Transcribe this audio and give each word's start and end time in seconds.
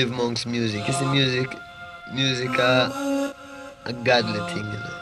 live 0.00 0.12
amongst 0.12 0.46
music. 0.46 0.82
It's 0.88 0.98
the 0.98 1.06
music 1.06 1.50
Music 2.12 2.50
uh, 2.58 3.32
a 3.84 3.92
godly 3.92 4.40
thing, 4.52 4.64
you 4.64 4.78
know. 4.78 5.00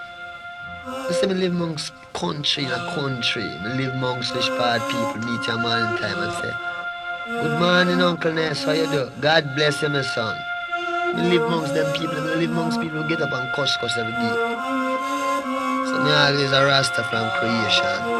I 0.87 1.13
say 1.13 1.27
me 1.29 1.35
live 1.35 1.53
amongst 1.53 1.93
country 2.13 2.65
in 2.65 2.71
a 2.71 2.95
country. 2.95 3.45
Me 3.45 3.71
live 3.81 3.95
amongst 3.95 4.35
fish 4.35 4.49
bad 4.51 4.83
people, 4.91 5.31
meet 5.31 5.47
your 5.47 5.59
man 5.59 5.95
in 5.95 6.03
time 6.03 6.19
and 6.19 6.33
say, 6.35 6.53
Good 7.29 7.61
morning, 7.61 8.03
Uncle 8.03 8.33
Ness, 8.33 8.65
how 8.65 8.73
you 8.73 8.87
do? 8.87 9.11
God 9.21 9.55
bless 9.57 9.81
you, 9.83 9.89
my 9.89 10.03
son. 10.03 10.37
Me 11.17 11.31
live 11.31 11.43
amongst 11.45 11.75
them 11.75 11.93
people, 11.95 12.21
me 12.21 12.35
live 12.37 12.51
amongst 12.51 12.81
people 12.81 13.03
who 13.03 13.09
get 13.09 13.23
up 13.23 13.33
and 13.33 13.53
cuss 13.55 13.77
cuss 13.79 13.97
every 13.97 14.13
day. 14.13 14.59
So 15.75 16.05
me 16.05 16.11
always 16.11 16.53
a 16.53 16.65
Rasta 16.67 17.05
from 17.05 17.31
creation. 17.39 18.18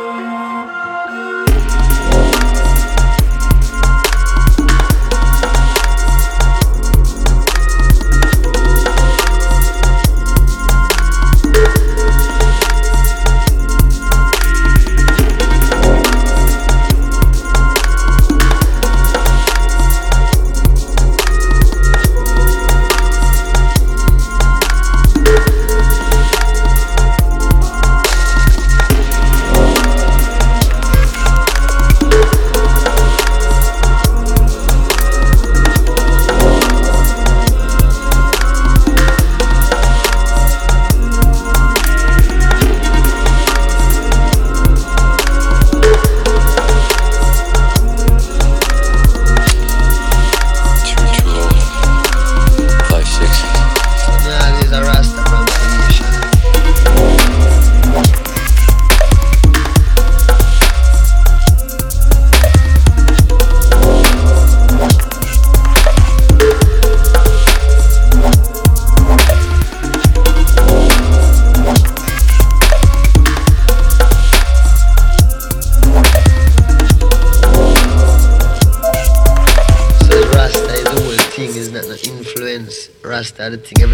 Rasta 83.51 83.88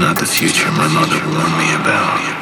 I 0.00 0.14
don't 2.30 2.41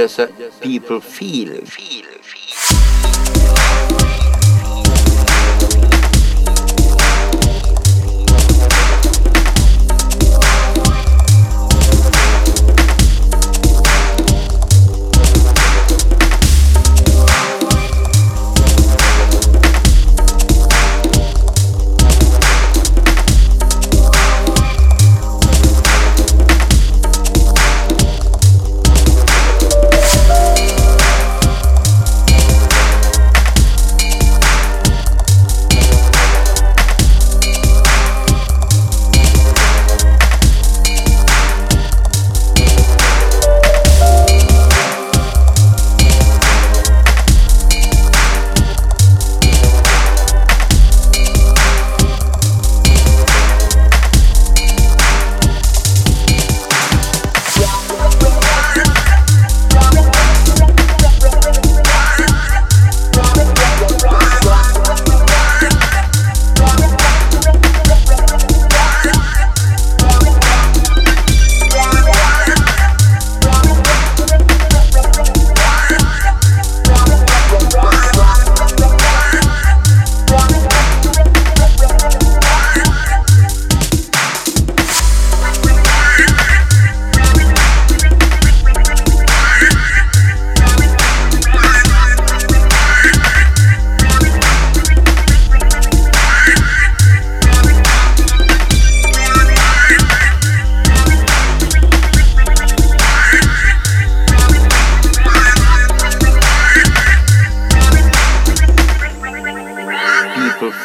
just 0.00 0.18
uh, 0.18 0.28
people 0.62 1.00
feel, 1.00 1.62
feel. 1.66 2.09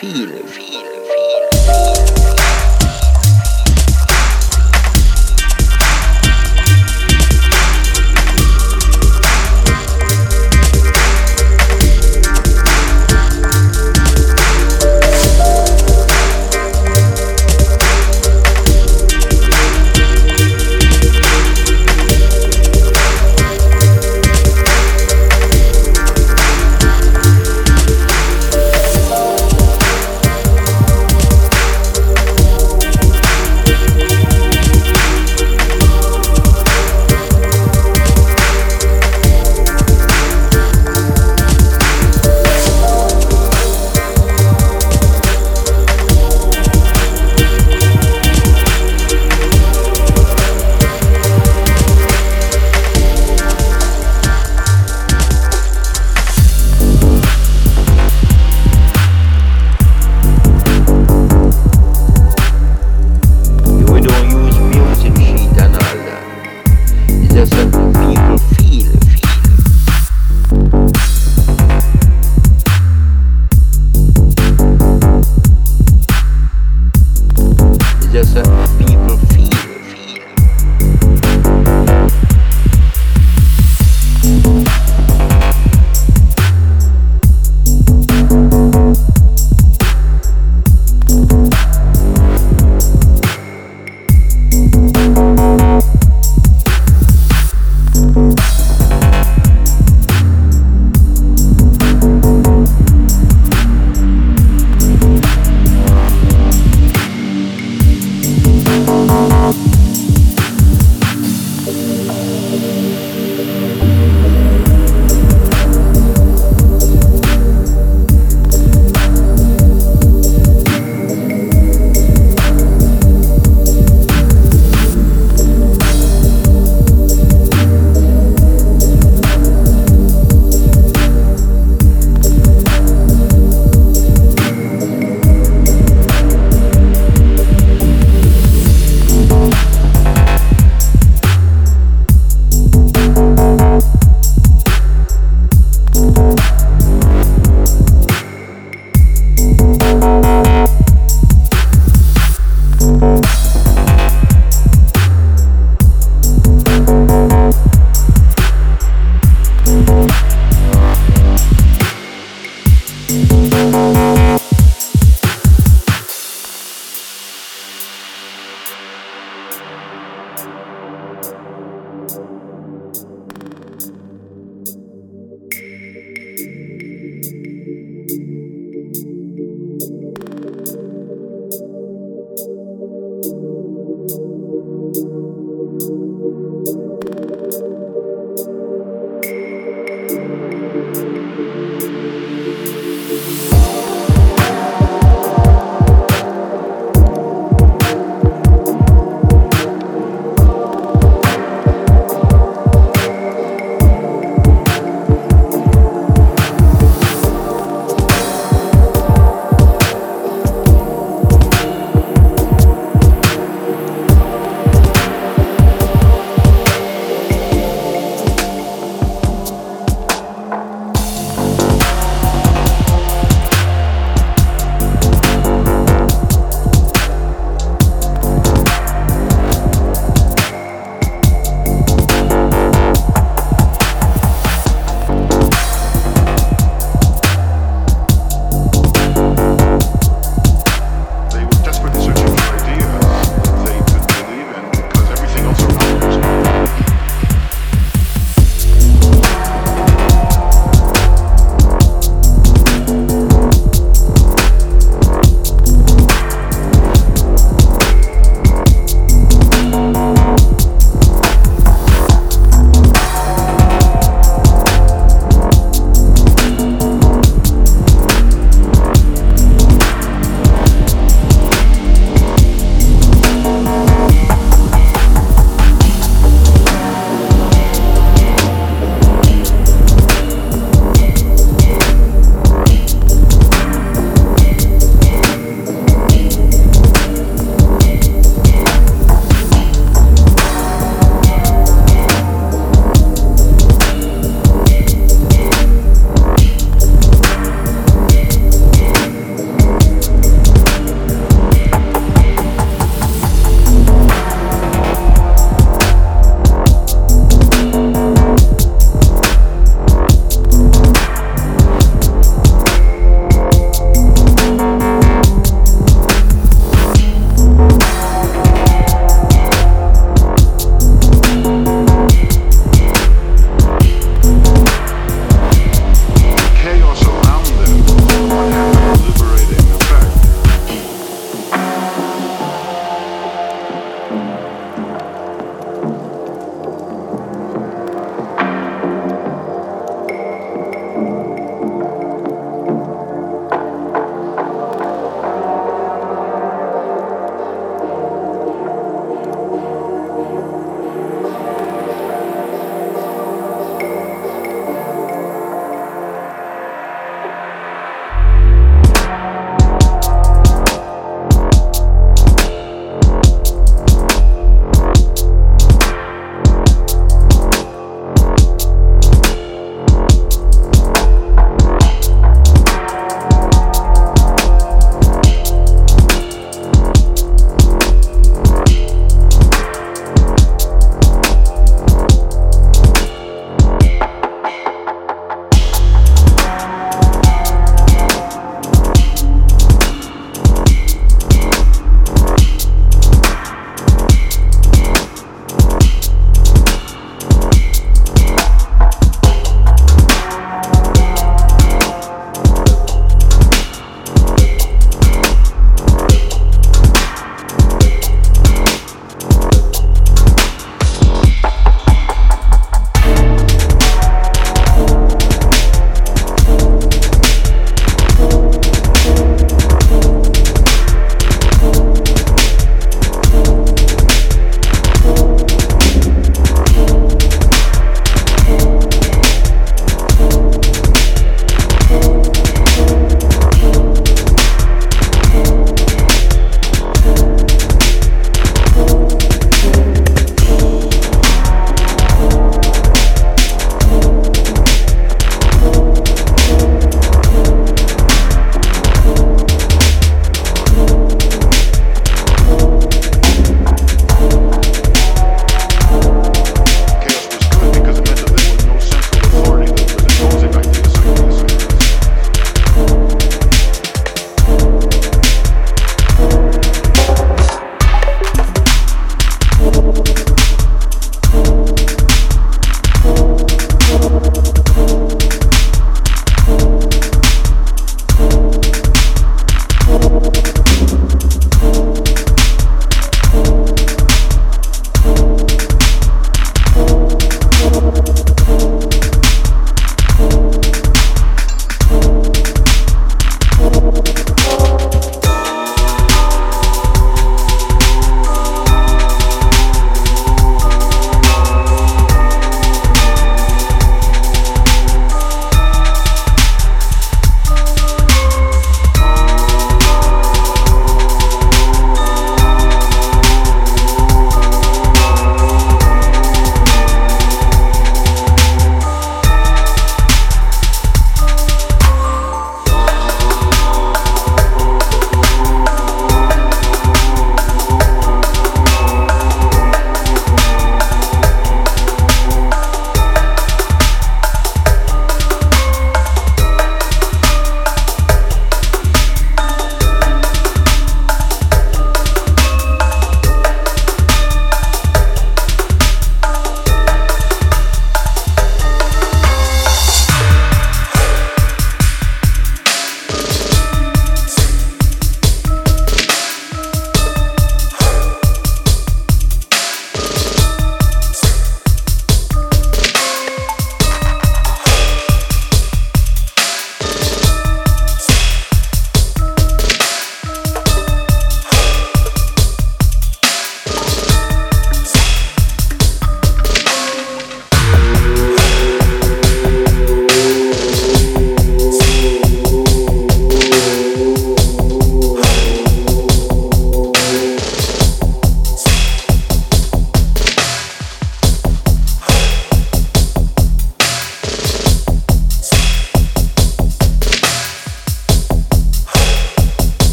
filho 0.00 0.69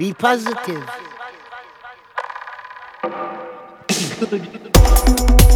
Be 0.00 0.14
positive. 0.14 0.88